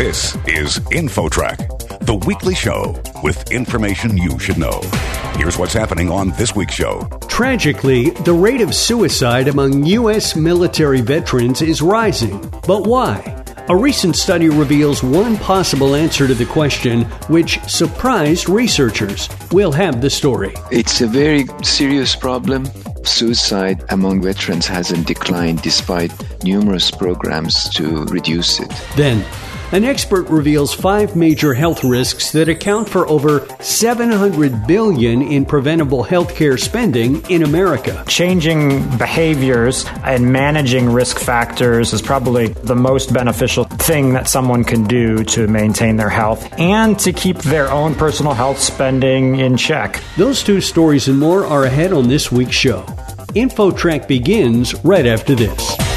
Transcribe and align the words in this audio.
This 0.00 0.34
is 0.46 0.78
InfoTrack, 0.92 2.06
the 2.06 2.14
weekly 2.14 2.54
show 2.54 2.98
with 3.22 3.50
information 3.52 4.16
you 4.16 4.38
should 4.38 4.56
know. 4.56 4.80
Here's 5.34 5.58
what's 5.58 5.74
happening 5.74 6.10
on 6.10 6.30
this 6.38 6.56
week's 6.56 6.72
show. 6.72 7.06
Tragically, 7.28 8.08
the 8.08 8.32
rate 8.32 8.62
of 8.62 8.74
suicide 8.74 9.46
among 9.46 9.84
U.S. 9.84 10.34
military 10.34 11.02
veterans 11.02 11.60
is 11.60 11.82
rising. 11.82 12.40
But 12.66 12.86
why? 12.86 13.44
A 13.68 13.76
recent 13.76 14.16
study 14.16 14.48
reveals 14.48 15.02
one 15.02 15.36
possible 15.36 15.94
answer 15.94 16.26
to 16.26 16.34
the 16.34 16.46
question, 16.46 17.02
which 17.28 17.60
surprised 17.68 18.48
researchers. 18.48 19.28
We'll 19.52 19.72
have 19.72 20.00
the 20.00 20.08
story. 20.08 20.54
It's 20.72 21.02
a 21.02 21.06
very 21.06 21.44
serious 21.62 22.16
problem. 22.16 22.64
Suicide 23.04 23.84
among 23.90 24.22
veterans 24.22 24.66
hasn't 24.66 25.06
declined 25.06 25.60
despite 25.60 26.10
numerous 26.42 26.90
programs 26.90 27.68
to 27.74 28.06
reduce 28.06 28.60
it. 28.60 28.72
Then, 28.96 29.22
an 29.72 29.84
expert 29.84 30.28
reveals 30.28 30.74
five 30.74 31.14
major 31.14 31.54
health 31.54 31.84
risks 31.84 32.32
that 32.32 32.48
account 32.48 32.88
for 32.88 33.06
over 33.08 33.46
700 33.60 34.66
billion 34.66 35.22
in 35.22 35.44
preventable 35.44 36.04
healthcare 36.04 36.58
spending 36.58 37.22
in 37.30 37.44
America. 37.44 38.02
Changing 38.08 38.80
behaviors 38.98 39.84
and 40.04 40.32
managing 40.32 40.90
risk 40.90 41.20
factors 41.20 41.92
is 41.92 42.02
probably 42.02 42.48
the 42.48 42.74
most 42.74 43.14
beneficial 43.14 43.62
thing 43.64 44.12
that 44.12 44.26
someone 44.26 44.64
can 44.64 44.82
do 44.84 45.22
to 45.24 45.46
maintain 45.46 45.96
their 45.96 46.10
health 46.10 46.52
and 46.58 46.98
to 46.98 47.12
keep 47.12 47.38
their 47.38 47.70
own 47.70 47.94
personal 47.94 48.34
health 48.34 48.58
spending 48.58 49.36
in 49.36 49.56
check. 49.56 50.02
Those 50.16 50.42
two 50.42 50.60
stories 50.60 51.06
and 51.06 51.18
more 51.18 51.46
are 51.46 51.62
ahead 51.62 51.92
on 51.92 52.08
this 52.08 52.32
week's 52.32 52.56
show. 52.56 52.82
InfoTrack 53.34 54.08
begins 54.08 54.74
right 54.84 55.06
after 55.06 55.36
this. 55.36 55.89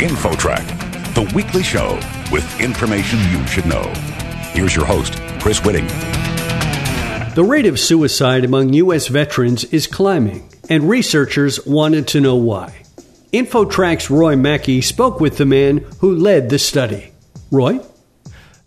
InfoTrack, 0.00 1.14
the 1.14 1.30
weekly 1.34 1.62
show 1.62 2.00
with 2.32 2.58
information 2.58 3.18
you 3.30 3.46
should 3.46 3.66
know. 3.66 3.82
Here's 4.54 4.74
your 4.74 4.86
host, 4.86 5.20
Chris 5.40 5.60
Whitting. 5.60 5.86
The 7.34 7.44
rate 7.44 7.66
of 7.66 7.78
suicide 7.78 8.42
among 8.42 8.72
U.S. 8.72 9.08
veterans 9.08 9.64
is 9.64 9.86
climbing, 9.86 10.48
and 10.70 10.88
researchers 10.88 11.66
wanted 11.66 12.08
to 12.08 12.20
know 12.22 12.36
why. 12.36 12.80
InfoTrack's 13.34 14.08
Roy 14.08 14.36
Mackey 14.36 14.80
spoke 14.80 15.20
with 15.20 15.36
the 15.36 15.44
man 15.44 15.84
who 15.98 16.14
led 16.14 16.48
the 16.48 16.58
study. 16.58 17.12
Roy? 17.50 17.80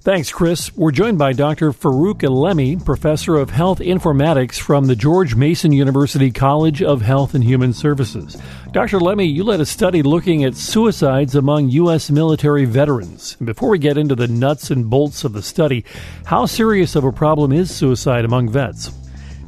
Thanks, 0.04 0.34
Chris. 0.34 0.76
We're 0.76 0.92
joined 0.92 1.18
by 1.18 1.32
Dr. 1.32 1.72
Farouk 1.72 2.24
Alemi, 2.24 2.84
professor 2.84 3.38
of 3.38 3.52
health 3.52 3.80
informatics 3.80 4.60
from 4.60 4.88
the 4.88 4.98
George 4.98 5.34
Mason 5.34 5.72
University 5.72 6.30
College 6.30 6.84
of 6.84 7.02
Health 7.02 7.34
and 7.34 7.42
Human 7.42 7.72
Services. 7.72 8.36
Dr. 8.74 9.00
Alemi, 9.00 9.34
you 9.34 9.46
led 9.46 9.62
a 9.62 9.66
study 9.66 10.04
looking 10.04 10.44
at 10.44 10.58
suicides 10.58 11.36
among 11.36 11.70
U.S. 11.70 12.12
military 12.12 12.66
veterans. 12.66 13.38
Before 13.38 13.70
we 13.70 13.80
get 13.80 13.98
into 13.98 14.14
the 14.14 14.28
nuts 14.28 14.70
and 14.70 14.90
bolts 14.90 15.24
of 15.24 15.32
the 15.32 15.42
study, 15.42 15.86
how 16.26 16.48
serious 16.48 16.98
of 16.98 17.06
a 17.06 17.14
problem 17.14 17.54
is 17.54 17.74
suicide 17.74 18.26
among 18.26 18.50
vets? 18.50 18.92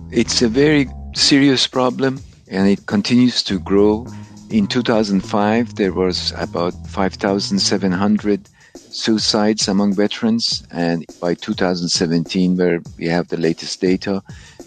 It's 0.09 0.41
a 0.41 0.47
very 0.47 0.87
serious 1.15 1.67
problem 1.67 2.21
and 2.47 2.69
it 2.69 2.85
continues 2.85 3.43
to 3.43 3.59
grow. 3.59 4.07
In 4.49 4.67
2005, 4.67 5.75
there 5.75 5.91
was 5.91 6.31
about 6.37 6.73
5,700 6.87 8.49
suicides 8.75 9.67
among 9.67 9.93
veterans. 9.93 10.63
And 10.71 11.05
by 11.19 11.35
2017, 11.35 12.57
where 12.57 12.81
we 12.97 13.05
have 13.07 13.27
the 13.27 13.37
latest 13.37 13.81
data, 13.81 14.23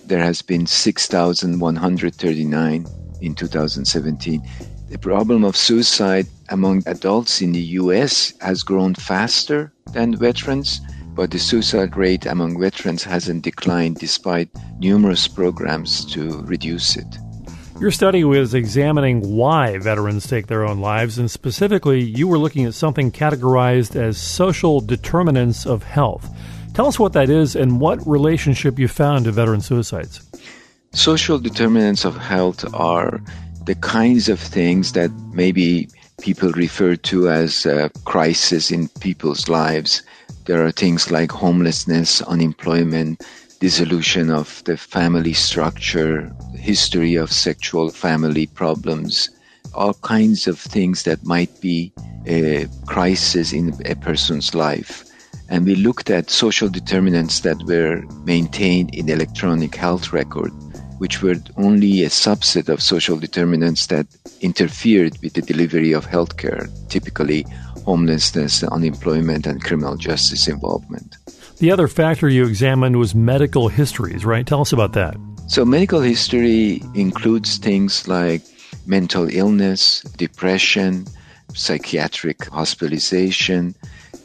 there 0.06 0.22
has 0.22 0.42
been 0.42 0.66
6,139 0.66 2.86
in 3.20 3.34
2017. 3.34 4.48
The 4.88 4.98
problem 4.98 5.44
of 5.44 5.56
suicide 5.56 6.26
among 6.48 6.82
adults 6.86 7.42
in 7.42 7.52
the 7.52 7.76
US 7.80 8.32
has 8.40 8.62
grown 8.62 8.94
faster 8.94 9.72
than 9.92 10.16
veterans, 10.16 10.80
but 11.14 11.30
the 11.30 11.38
suicide 11.38 11.96
rate 11.96 12.26
among 12.26 12.58
veterans 12.58 13.04
hasn't 13.04 13.44
declined 13.44 13.96
despite 13.96 14.48
numerous 14.78 15.28
programs 15.28 16.04
to 16.12 16.42
reduce 16.42 16.96
it. 16.96 17.18
Mm-hmm. 17.78 17.84
Your 17.84 17.92
study 17.92 18.24
was 18.24 18.54
examining 18.54 19.36
why 19.36 19.78
veterans 19.78 20.26
take 20.26 20.48
their 20.48 20.66
own 20.66 20.80
lives, 20.80 21.16
and 21.16 21.30
specifically, 21.30 22.00
you 22.02 22.26
were 22.26 22.36
looking 22.36 22.64
at 22.64 22.74
something 22.74 23.12
categorized 23.12 23.94
as 23.94 24.18
social 24.20 24.80
determinants 24.80 25.64
of 25.64 25.84
health. 25.84 26.28
Tell 26.74 26.86
us 26.86 26.98
what 26.98 27.12
that 27.12 27.30
is 27.30 27.54
and 27.54 27.80
what 27.80 28.04
relationship 28.04 28.80
you 28.80 28.88
found 28.88 29.26
to 29.26 29.30
veteran 29.30 29.60
suicides. 29.60 30.28
Social 30.92 31.38
determinants 31.38 32.04
of 32.04 32.16
health 32.16 32.64
are 32.74 33.20
the 33.64 33.76
kinds 33.76 34.28
of 34.28 34.40
things 34.40 34.92
that 34.94 35.12
maybe 35.32 35.88
people 36.20 36.50
refer 36.50 36.96
to 36.96 37.30
as 37.30 37.64
a 37.64 37.92
crisis 38.04 38.72
in 38.72 38.88
people's 39.00 39.48
lives. 39.48 40.02
There 40.46 40.66
are 40.66 40.72
things 40.72 41.12
like 41.12 41.30
homelessness, 41.30 42.22
unemployment, 42.22 43.22
dissolution 43.60 44.30
of 44.30 44.62
the 44.64 44.76
family 44.76 45.32
structure, 45.32 46.32
history 46.54 47.16
of 47.16 47.32
sexual 47.32 47.90
family 47.90 48.46
problems, 48.46 49.30
all 49.74 49.94
kinds 49.94 50.46
of 50.46 50.58
things 50.58 51.02
that 51.02 51.24
might 51.24 51.60
be 51.60 51.92
a 52.26 52.66
crisis 52.86 53.52
in 53.52 53.74
a 53.84 53.94
person's 53.96 54.54
life. 54.54 55.04
And 55.48 55.64
we 55.64 55.74
looked 55.74 56.10
at 56.10 56.30
social 56.30 56.68
determinants 56.68 57.40
that 57.40 57.62
were 57.64 58.02
maintained 58.24 58.94
in 58.94 59.08
electronic 59.08 59.74
health 59.74 60.12
record, 60.12 60.50
which 60.98 61.22
were 61.22 61.36
only 61.56 62.02
a 62.04 62.08
subset 62.08 62.68
of 62.68 62.82
social 62.82 63.16
determinants 63.16 63.86
that 63.86 64.06
interfered 64.40 65.16
with 65.22 65.32
the 65.34 65.42
delivery 65.42 65.92
of 65.92 66.06
healthcare, 66.06 66.68
typically 66.88 67.46
homelessness, 67.84 68.62
unemployment, 68.64 69.46
and 69.46 69.64
criminal 69.64 69.96
justice 69.96 70.46
involvement. 70.46 71.16
The 71.60 71.72
other 71.72 71.88
factor 71.88 72.28
you 72.28 72.46
examined 72.46 72.96
was 73.00 73.16
medical 73.16 73.66
histories, 73.66 74.24
right? 74.24 74.46
Tell 74.46 74.60
us 74.60 74.72
about 74.72 74.92
that. 74.92 75.16
So, 75.48 75.64
medical 75.64 76.00
history 76.00 76.80
includes 76.94 77.58
things 77.58 78.06
like 78.06 78.42
mental 78.86 79.28
illness, 79.28 80.02
depression, 80.16 81.04
psychiatric 81.54 82.44
hospitalization, 82.44 83.74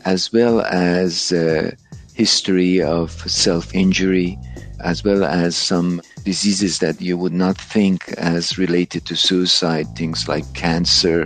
as 0.06 0.32
well 0.32 0.62
as 0.62 1.32
uh, 1.32 1.72
history 2.14 2.84
of 2.84 3.10
self 3.28 3.74
injury, 3.74 4.38
as 4.82 5.04
well 5.04 5.24
as 5.24 5.56
some 5.56 6.04
diseases 6.24 6.78
that 6.80 7.02
you 7.02 7.18
would 7.18 7.34
not 7.34 7.58
think 7.58 8.14
as 8.20 8.60
related 8.60 9.08
to 9.08 9.16
suicide, 9.16 9.88
things 9.96 10.28
like 10.28 10.46
cancer 10.54 11.26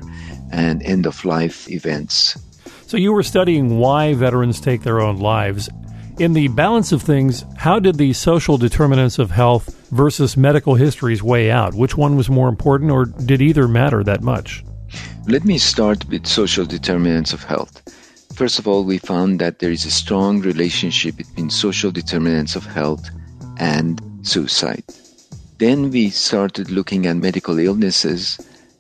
and 0.54 0.82
end 0.84 1.06
of 1.06 1.26
life 1.26 1.70
events. 1.70 2.38
So, 2.86 2.96
you 2.96 3.12
were 3.12 3.24
studying 3.24 3.78
why 3.78 4.14
veterans 4.14 4.62
take 4.62 4.84
their 4.84 5.02
own 5.02 5.18
lives. 5.18 5.68
In 6.20 6.34
the 6.34 6.48
balance 6.48 6.92
of 6.92 7.04
things, 7.04 7.46
how 7.58 7.78
did 7.78 8.00
the 8.00 8.12
social 8.12 8.58
determinants 8.58 9.20
of 9.20 9.30
health 9.30 9.88
versus 9.92 10.36
medical 10.36 10.74
histories 10.74 11.22
weigh 11.22 11.52
out? 11.52 11.76
Which 11.76 11.96
one 11.96 12.18
was 12.18 12.28
more 12.28 12.50
important, 12.50 12.90
or 12.90 13.06
did 13.06 13.40
either 13.40 13.68
matter 13.68 14.04
that 14.04 14.24
much? 14.24 14.66
Let 15.28 15.46
me 15.46 15.60
start 15.60 16.10
with 16.10 16.26
social 16.26 16.66
determinants 16.66 17.34
of 17.34 17.44
health. 17.44 17.84
First 18.34 18.58
of 18.58 18.68
all, 18.68 18.84
we 18.84 18.98
found 18.98 19.38
that 19.42 19.60
there 19.60 19.70
is 19.70 19.86
a 19.86 19.92
strong 19.92 20.42
relationship 20.42 21.18
between 21.18 21.52
social 21.52 21.92
determinants 21.92 22.56
of 22.56 22.66
health 22.66 23.08
and 23.58 24.02
suicide. 24.24 24.86
Then 25.60 25.92
we 25.92 26.10
started 26.10 26.72
looking 26.72 27.06
at 27.06 27.18
medical 27.18 27.60
illnesses, 27.60 28.40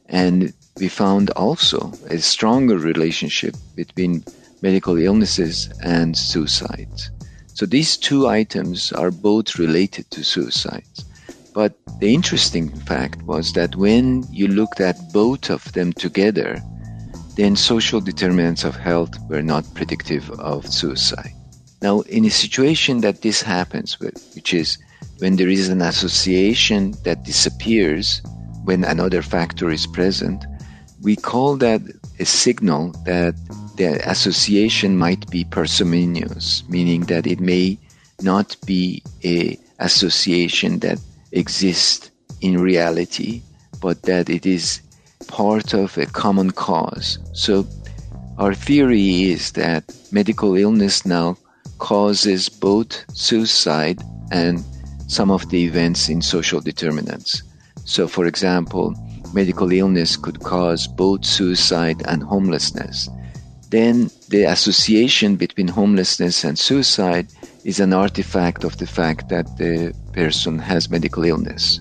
and 0.09 0.51
we 0.77 0.87
found 0.87 1.29
also 1.31 1.93
a 2.09 2.17
stronger 2.17 2.79
relationship 2.79 3.55
between 3.75 4.23
medical 4.63 4.97
illnesses 4.97 5.69
and 5.83 6.17
suicides. 6.17 7.11
So 7.57 7.65
these 7.65 7.97
two 7.97 8.27
items 8.27 8.91
are 8.91 9.09
both 9.09 9.57
related 9.57 10.11
to 10.11 10.23
suicides. 10.23 11.05
But 11.55 11.73
the 11.99 12.13
interesting 12.13 12.69
fact 12.69 13.23
was 13.23 13.53
that 13.53 13.75
when 13.75 14.27
you 14.29 14.47
looked 14.47 14.79
at 14.79 15.11
both 15.11 15.49
of 15.49 15.73
them 15.73 15.91
together, 15.93 16.61
then 17.35 17.55
social 17.55 17.99
determinants 17.99 18.63
of 18.63 18.75
health 18.75 19.17
were 19.27 19.41
not 19.41 19.65
predictive 19.73 20.29
of 20.39 20.71
suicide. 20.71 21.33
Now, 21.81 22.01
in 22.01 22.25
a 22.25 22.29
situation 22.29 23.01
that 23.01 23.23
this 23.23 23.41
happens 23.41 23.99
with, 23.99 24.21
which 24.35 24.53
is 24.53 24.77
when 25.17 25.37
there 25.37 25.49
is 25.49 25.67
an 25.67 25.81
association 25.81 26.93
that 27.05 27.25
disappears 27.25 28.21
when 28.65 28.83
another 28.83 29.23
factor 29.23 29.71
is 29.71 29.87
present, 29.87 30.45
we 31.01 31.15
call 31.15 31.57
that 31.57 31.81
a 32.19 32.25
signal 32.25 32.91
that 33.05 33.33
the 33.77 34.09
association 34.09 34.97
might 34.97 35.29
be 35.29 35.43
parsimonious, 35.43 36.63
meaning 36.67 37.01
that 37.05 37.27
it 37.27 37.39
may 37.39 37.77
not 38.21 38.55
be 38.65 39.03
a 39.23 39.57
association 39.79 40.79
that 40.79 40.99
exists 41.31 42.09
in 42.41 42.59
reality, 42.59 43.41
but 43.81 44.01
that 44.03 44.29
it 44.29 44.45
is 44.45 44.81
part 45.27 45.73
of 45.73 45.97
a 45.97 46.05
common 46.07 46.51
cause. 46.51 47.19
So 47.33 47.67
our 48.37 48.53
theory 48.53 49.23
is 49.23 49.51
that 49.53 49.83
medical 50.11 50.55
illness 50.55 51.05
now 51.05 51.37
causes 51.77 52.49
both 52.49 53.05
suicide 53.15 54.01
and 54.31 54.63
some 55.07 55.31
of 55.31 55.49
the 55.49 55.63
events 55.63 56.09
in 56.09 56.21
social 56.21 56.59
determinants. 56.59 57.43
So, 57.85 58.07
for 58.07 58.25
example, 58.25 58.93
medical 59.33 59.71
illness 59.71 60.17
could 60.17 60.39
cause 60.41 60.87
both 60.87 61.23
suicide 61.25 62.01
and 62.05 62.23
homelessness. 62.23 63.09
Then 63.69 64.09
the 64.29 64.43
association 64.43 65.35
between 65.35 65.67
homelessness 65.67 66.43
and 66.43 66.57
suicide 66.57 67.27
is 67.65 67.79
an 67.79 67.93
artifact 67.93 68.63
of 68.63 68.77
the 68.77 68.87
fact 68.87 69.29
that 69.29 69.57
the 69.57 69.93
person 70.13 70.57
has 70.59 70.89
medical 70.89 71.23
illness. 71.25 71.79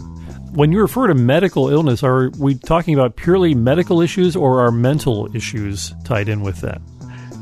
When 0.53 0.73
you 0.73 0.81
refer 0.81 1.07
to 1.07 1.15
medical 1.15 1.69
illness, 1.69 2.03
are 2.03 2.31
we 2.39 2.55
talking 2.55 2.95
about 2.95 3.17
purely 3.17 3.55
medical 3.55 4.01
issues 4.01 4.35
or 4.35 4.65
are 4.65 4.73
mental 4.73 5.29
issues 5.37 5.95
tied 6.05 6.29
in 6.29 6.41
with 6.41 6.61
that? 6.63 6.81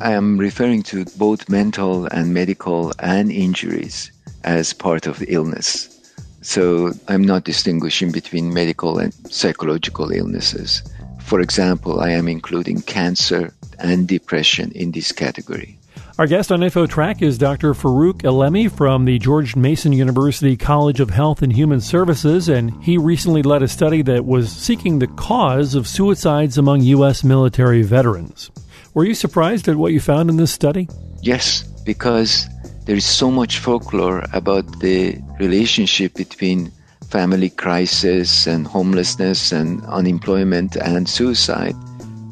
I 0.00 0.12
am 0.12 0.36
referring 0.36 0.82
to 0.84 1.04
both 1.16 1.48
mental 1.48 2.06
and 2.06 2.34
medical 2.34 2.92
and 2.98 3.30
injuries 3.30 4.10
as 4.42 4.72
part 4.72 5.06
of 5.06 5.20
the 5.20 5.32
illness. 5.32 5.88
So 6.42 6.92
I'm 7.08 7.22
not 7.22 7.44
distinguishing 7.44 8.12
between 8.12 8.52
medical 8.52 8.98
and 8.98 9.14
psychological 9.32 10.10
illnesses. 10.10 10.82
For 11.20 11.40
example, 11.40 12.00
I 12.00 12.10
am 12.10 12.28
including 12.28 12.82
cancer 12.82 13.54
and 13.84 14.08
depression 14.08 14.72
in 14.72 14.90
this 14.92 15.12
category. 15.12 15.78
Our 16.18 16.26
guest 16.26 16.50
on 16.52 16.60
InfoTrack 16.60 17.22
is 17.22 17.38
Dr. 17.38 17.74
Farouk 17.74 18.22
Alemi 18.22 18.70
from 18.70 19.04
the 19.04 19.18
George 19.18 19.56
Mason 19.56 19.92
University 19.92 20.56
College 20.56 21.00
of 21.00 21.10
Health 21.10 21.42
and 21.42 21.52
Human 21.52 21.80
Services, 21.80 22.48
and 22.48 22.72
he 22.82 22.96
recently 22.96 23.42
led 23.42 23.62
a 23.62 23.68
study 23.68 24.00
that 24.02 24.24
was 24.24 24.50
seeking 24.50 24.98
the 24.98 25.08
cause 25.08 25.74
of 25.74 25.88
suicides 25.88 26.56
among 26.56 26.82
U.S. 26.82 27.24
military 27.24 27.82
veterans. 27.82 28.50
Were 28.94 29.04
you 29.04 29.14
surprised 29.14 29.66
at 29.68 29.76
what 29.76 29.92
you 29.92 30.00
found 30.00 30.30
in 30.30 30.36
this 30.36 30.52
study? 30.52 30.88
Yes, 31.20 31.64
because 31.84 32.48
there 32.86 32.96
is 32.96 33.04
so 33.04 33.28
much 33.30 33.58
folklore 33.58 34.24
about 34.32 34.80
the 34.80 35.18
relationship 35.40 36.14
between 36.14 36.70
family 37.10 37.50
crisis 37.50 38.46
and 38.46 38.66
homelessness 38.66 39.50
and 39.50 39.84
unemployment 39.86 40.76
and 40.76 41.08
suicide 41.08 41.74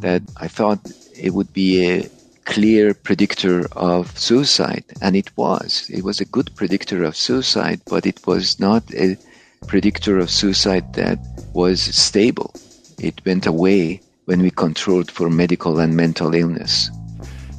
that 0.00 0.22
I 0.36 0.46
thought 0.46 0.78
it 1.22 1.32
would 1.32 1.52
be 1.52 1.86
a 1.86 2.10
clear 2.44 2.92
predictor 2.94 3.66
of 3.72 4.18
suicide. 4.18 4.84
And 5.00 5.14
it 5.14 5.30
was. 5.36 5.88
It 5.88 6.02
was 6.02 6.20
a 6.20 6.26
good 6.26 6.50
predictor 6.56 7.04
of 7.04 7.16
suicide, 7.16 7.80
but 7.88 8.04
it 8.04 8.26
was 8.26 8.58
not 8.58 8.82
a 8.94 9.16
predictor 9.68 10.18
of 10.18 10.30
suicide 10.30 10.84
that 10.94 11.18
was 11.54 11.80
stable. 11.80 12.52
It 12.98 13.24
went 13.24 13.46
away 13.46 14.02
when 14.24 14.42
we 14.42 14.50
controlled 14.50 15.10
for 15.10 15.30
medical 15.30 15.78
and 15.78 15.96
mental 15.96 16.34
illness. 16.34 16.90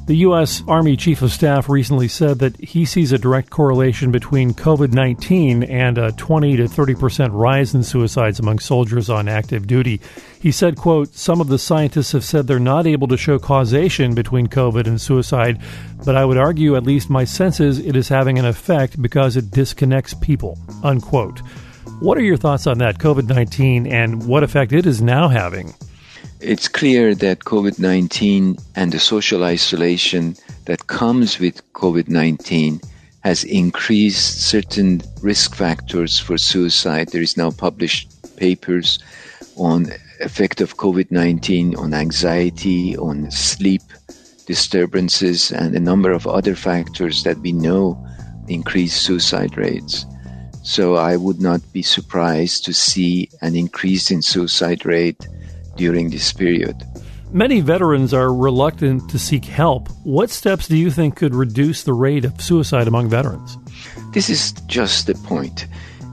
The 0.06 0.16
U.S. 0.16 0.62
Army 0.68 0.98
Chief 0.98 1.22
of 1.22 1.32
Staff 1.32 1.70
recently 1.70 2.08
said 2.08 2.38
that 2.40 2.60
he 2.60 2.84
sees 2.84 3.10
a 3.10 3.16
direct 3.16 3.48
correlation 3.48 4.12
between 4.12 4.52
COVID 4.52 4.92
19 4.92 5.62
and 5.62 5.96
a 5.96 6.12
20 6.12 6.58
to 6.58 6.68
30 6.68 6.94
percent 6.94 7.32
rise 7.32 7.74
in 7.74 7.82
suicides 7.82 8.38
among 8.38 8.58
soldiers 8.58 9.08
on 9.08 9.28
active 9.28 9.66
duty. 9.66 10.02
He 10.38 10.52
said, 10.52 10.76
quote, 10.76 11.14
Some 11.14 11.40
of 11.40 11.48
the 11.48 11.58
scientists 11.58 12.12
have 12.12 12.22
said 12.22 12.46
they're 12.46 12.60
not 12.60 12.86
able 12.86 13.08
to 13.08 13.16
show 13.16 13.38
causation 13.38 14.14
between 14.14 14.46
COVID 14.46 14.86
and 14.86 15.00
suicide, 15.00 15.58
but 16.04 16.16
I 16.16 16.26
would 16.26 16.36
argue, 16.36 16.76
at 16.76 16.84
least 16.84 17.08
my 17.08 17.24
sense 17.24 17.58
is, 17.58 17.78
it 17.78 17.96
is 17.96 18.08
having 18.08 18.38
an 18.38 18.44
effect 18.44 19.00
because 19.00 19.38
it 19.38 19.52
disconnects 19.52 20.12
people, 20.12 20.58
unquote. 20.82 21.38
What 22.00 22.18
are 22.18 22.22
your 22.22 22.36
thoughts 22.36 22.66
on 22.66 22.76
that, 22.78 22.98
COVID 22.98 23.26
19, 23.26 23.86
and 23.86 24.26
what 24.26 24.42
effect 24.42 24.74
it 24.74 24.84
is 24.84 25.00
now 25.00 25.28
having? 25.28 25.72
It's 26.46 26.68
clear 26.68 27.14
that 27.14 27.44
COVID 27.44 27.78
19 27.78 28.58
and 28.76 28.92
the 28.92 28.98
social 28.98 29.44
isolation 29.44 30.36
that 30.66 30.88
comes 30.88 31.38
with 31.38 31.72
COVID 31.72 32.08
19 32.08 32.82
has 33.20 33.44
increased 33.44 34.42
certain 34.42 35.00
risk 35.22 35.54
factors 35.54 36.18
for 36.18 36.36
suicide. 36.36 37.08
There 37.08 37.22
is 37.22 37.38
now 37.38 37.50
published 37.50 38.36
papers 38.36 38.98
on 39.56 39.86
effect 40.20 40.60
of 40.60 40.76
COVID-19 40.76 41.78
on 41.78 41.94
anxiety, 41.94 42.94
on 42.98 43.30
sleep 43.30 43.82
disturbances, 44.46 45.50
and 45.50 45.74
a 45.74 45.80
number 45.80 46.12
of 46.12 46.26
other 46.26 46.54
factors 46.54 47.22
that 47.22 47.38
we 47.38 47.52
know 47.52 47.96
increase 48.48 48.94
suicide 48.94 49.56
rates. 49.56 50.04
So 50.62 50.96
I 50.96 51.16
would 51.16 51.40
not 51.40 51.62
be 51.72 51.80
surprised 51.80 52.66
to 52.66 52.74
see 52.74 53.30
an 53.40 53.56
increase 53.56 54.10
in 54.10 54.20
suicide 54.20 54.84
rate 54.84 55.26
during 55.76 56.10
this 56.10 56.32
period. 56.32 56.76
Many 57.32 57.60
veterans 57.60 58.14
are 58.14 58.32
reluctant 58.32 59.10
to 59.10 59.18
seek 59.18 59.44
help. 59.44 59.88
What 60.04 60.30
steps 60.30 60.68
do 60.68 60.76
you 60.76 60.90
think 60.90 61.16
could 61.16 61.34
reduce 61.34 61.82
the 61.82 61.92
rate 61.92 62.24
of 62.24 62.40
suicide 62.40 62.86
among 62.86 63.08
veterans? 63.08 63.58
This 64.12 64.30
is 64.30 64.52
just 64.66 65.08
the 65.08 65.14
point. 65.14 65.66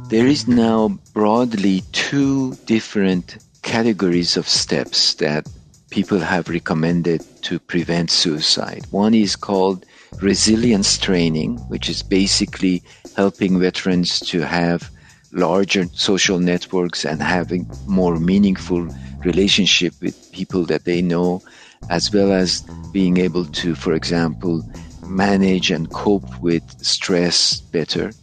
There 0.09 0.25
is 0.25 0.47
now 0.47 0.97
broadly 1.13 1.83
two 1.91 2.55
different 2.65 3.37
categories 3.61 4.35
of 4.35 4.47
steps 4.49 5.13
that 5.15 5.47
people 5.91 6.19
have 6.19 6.49
recommended 6.49 7.23
to 7.43 7.59
prevent 7.59 8.09
suicide. 8.09 8.85
One 8.89 9.13
is 9.13 9.35
called 9.35 9.85
resilience 10.21 10.97
training, 10.97 11.57
which 11.69 11.87
is 11.87 12.01
basically 12.01 12.81
helping 13.15 13.59
veterans 13.59 14.19
to 14.31 14.41
have 14.41 14.89
larger 15.31 15.87
social 15.93 16.39
networks 16.39 17.05
and 17.05 17.21
having 17.21 17.67
more 17.85 18.19
meaningful 18.19 18.87
relationship 19.23 19.93
with 20.01 20.15
people 20.31 20.65
that 20.65 20.85
they 20.85 21.01
know, 21.01 21.41
as 21.89 22.11
well 22.11 22.31
as 22.31 22.63
being 22.91 23.17
able 23.17 23.45
to, 23.45 23.75
for 23.75 23.93
example, 23.93 24.63
manage 25.01 25.71
and 25.71 25.91
cope 25.91 26.33
with 26.41 26.63
stress 26.81 27.61
better. 27.71 28.15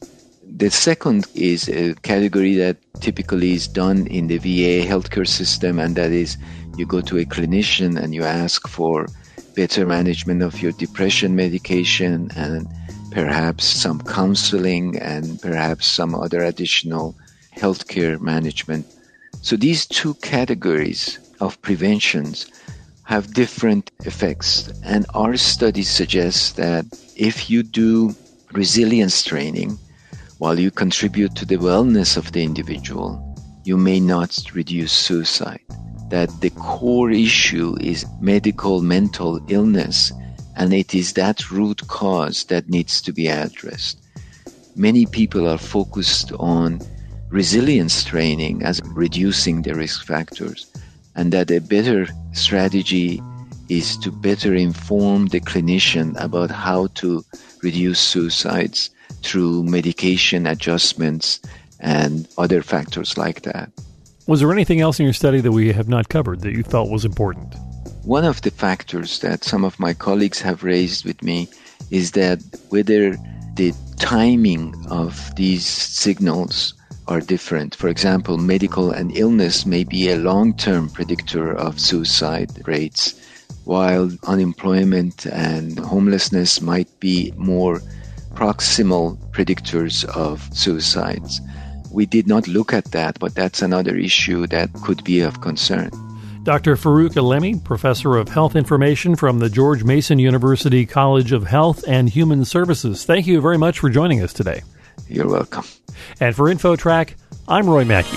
The 0.43 0.71
second 0.71 1.27
is 1.35 1.69
a 1.69 1.95
category 2.03 2.55
that 2.57 2.79
typically 3.01 3.55
is 3.55 3.69
done 3.69 4.07
in 4.09 4.27
the 4.29 4.39
VA 4.39 4.87
healthcare 4.87 5.27
system, 5.29 5.79
and 5.79 5.97
that 5.97 6.11
is 6.13 6.37
you 6.77 6.87
go 6.87 7.01
to 7.03 7.19
a 7.19 7.27
clinician 7.27 8.01
and 8.01 8.15
you 8.15 8.25
ask 8.25 8.69
for 8.69 9.11
better 9.55 9.87
management 9.87 10.43
of 10.43 10.63
your 10.63 10.73
depression 10.73 11.35
medication 11.35 12.31
and 12.37 12.69
perhaps 13.11 13.65
some 13.65 14.01
counseling 14.01 14.99
and 14.99 15.41
perhaps 15.41 15.87
some 15.87 16.15
other 16.15 16.43
additional 16.43 17.15
healthcare 17.57 18.21
management 18.21 18.87
so 19.41 19.57
these 19.57 19.87
two 19.87 20.15
categories 20.15 21.19
of 21.41 21.61
preventions 21.63 22.47
have 23.05 23.33
different 23.33 23.91
effects. 24.05 24.69
And 24.85 25.07
our 25.15 25.37
study 25.37 25.83
suggests 25.83 26.53
that 26.53 26.85
if 27.17 27.49
you 27.49 27.63
do 27.63 28.15
resilience 28.53 29.23
training 29.23 29.79
while 30.39 30.59
you 30.59 30.71
contribute 30.71 31.35
to 31.37 31.47
the 31.47 31.57
wellness 31.57 32.17
of 32.17 32.33
the 32.33 32.43
individual, 32.43 33.25
you 33.65 33.77
may 33.77 34.01
not 34.01 34.37
reduce 34.55 34.93
suicide. 34.93 35.61
That 36.11 36.41
the 36.41 36.51
core 36.51 37.11
issue 37.11 37.77
is 37.81 38.07
medical 38.21 38.83
mental 38.83 39.41
illness, 39.49 40.13
and 40.59 40.75
it 40.75 40.95
is 40.95 41.13
that 41.13 41.51
root 41.51 41.87
cause 41.87 42.45
that 42.45 42.69
needs 42.69 43.01
to 43.03 43.13
be 43.13 43.29
addressed. 43.29 43.97
Many 44.75 45.07
people 45.07 45.49
are 45.49 45.57
focused 45.57 46.33
on 46.39 46.81
resilience 47.31 48.05
training 48.05 48.63
as 48.65 48.81
reducing 48.85 49.63
the 49.63 49.75
risk 49.75 50.05
factors, 50.05 50.67
and 51.15 51.33
that 51.33 51.51
a 51.51 51.61
better 51.61 52.09
strategy 52.33 53.23
is 53.69 53.97
to 53.99 54.11
better 54.11 54.55
inform 54.55 55.27
the 55.27 55.41
clinician 55.41 56.21
about 56.21 56.51
how 56.51 56.89
to 56.95 57.25
reduce 57.63 58.01
suicides 58.01 58.91
through 59.23 59.63
medication 59.63 60.47
adjustments 60.47 61.41
and 61.81 62.27
other 62.37 62.63
factors 62.63 63.17
like 63.17 63.43
that. 63.43 63.71
Was 64.27 64.41
there 64.41 64.53
anything 64.53 64.81
else 64.81 64.99
in 64.99 65.05
your 65.05 65.13
study 65.13 65.41
that 65.41 65.53
we 65.53 65.73
have 65.73 65.89
not 65.89 66.09
covered 66.09 66.41
that 66.41 66.53
you 66.53 66.65
felt 66.65 66.91
was 66.91 67.05
important? 67.05 67.55
One 68.09 68.25
of 68.25 68.41
the 68.41 68.51
factors 68.51 69.19
that 69.19 69.45
some 69.45 69.67
of 69.67 69.79
my 69.79 69.93
colleagues 69.93 70.41
have 70.41 70.65
raised 70.65 71.05
with 71.05 71.23
me 71.23 71.47
is 71.91 72.13
that 72.13 72.41
whether 72.71 73.19
the 73.55 73.75
timing 73.99 74.75
of 74.89 75.31
these 75.37 75.67
signals 75.67 76.73
are 77.07 77.21
different. 77.21 77.75
For 77.75 77.89
example, 77.89 78.39
medical 78.39 78.93
and 78.93 79.15
illness 79.15 79.67
may 79.67 79.85
be 79.85 80.09
a 80.09 80.17
long 80.17 80.57
term 80.57 80.89
predictor 80.89 81.53
of 81.53 81.79
suicide 81.79 82.67
rates, 82.67 83.15
while 83.65 84.11
unemployment 84.25 85.27
and 85.27 85.79
homelessness 85.79 86.63
might 86.63 86.89
be 87.01 87.35
more 87.37 87.83
proximal 88.33 89.19
predictors 89.33 90.07
of 90.17 90.49
suicides. 90.55 91.43
We 91.93 92.07
did 92.07 92.27
not 92.27 92.49
look 92.49 92.73
at 92.73 92.91
that, 92.93 93.19
but 93.19 93.35
that's 93.35 93.61
another 93.61 93.99
issue 93.99 94.47
that 94.47 94.73
could 94.81 95.05
be 95.05 95.21
of 95.21 95.43
concern. 95.43 95.91
Dr. 96.43 96.77
Farouk 96.77 97.11
Alemi, 97.11 97.63
professor 97.63 98.17
of 98.17 98.29
health 98.29 98.57
information 98.57 99.17
from 99.17 99.39
the 99.39 99.51
George 99.51 99.85
Mason 99.85 100.19
University 100.19 100.87
College 100.87 101.33
of 101.33 101.47
Health 101.47 101.85
and 101.87 102.09
Human 102.09 102.45
Services. 102.45 103.05
Thank 103.05 103.27
you 103.27 103.41
very 103.41 103.59
much 103.59 103.79
for 103.81 103.91
joining 103.91 104.23
us 104.23 104.33
today. 104.33 104.63
You're 105.09 105.29
welcome. 105.29 105.65
And 106.21 106.35
for 106.35 106.45
InfoTrack, 106.53 107.15
I'm 107.47 107.69
Roy 107.69 107.85
Mackey. 107.85 108.17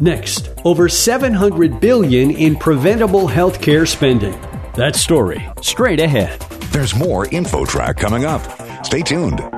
Next, 0.00 0.50
over 0.64 0.88
700 0.88 1.80
billion 1.80 2.30
in 2.30 2.54
preventable 2.56 3.26
healthcare 3.26 3.86
spending. 3.88 4.40
That 4.74 4.94
story 4.94 5.48
straight 5.60 5.98
ahead. 5.98 6.40
There's 6.70 6.94
more 6.94 7.26
InfoTrack 7.26 7.96
coming 7.96 8.24
up. 8.24 8.86
Stay 8.86 9.02
tuned. 9.02 9.57